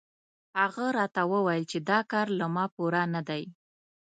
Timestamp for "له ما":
2.39-2.65